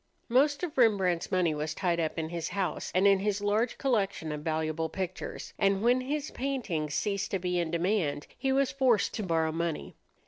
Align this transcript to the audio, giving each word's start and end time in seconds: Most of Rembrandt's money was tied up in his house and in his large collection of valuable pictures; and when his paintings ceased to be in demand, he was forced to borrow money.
Most 0.29 0.63
of 0.63 0.79
Rembrandt's 0.79 1.31
money 1.31 1.53
was 1.53 1.75
tied 1.75 1.99
up 1.99 2.17
in 2.17 2.29
his 2.29 2.49
house 2.49 2.91
and 2.95 3.05
in 3.05 3.19
his 3.19 3.39
large 3.39 3.77
collection 3.77 4.31
of 4.31 4.41
valuable 4.41 4.89
pictures; 4.89 5.53
and 5.59 5.83
when 5.83 6.01
his 6.01 6.31
paintings 6.31 6.95
ceased 6.95 7.29
to 7.29 7.37
be 7.37 7.59
in 7.59 7.69
demand, 7.69 8.25
he 8.35 8.51
was 8.51 8.71
forced 8.71 9.13
to 9.13 9.21
borrow 9.21 9.51
money. 9.51 9.93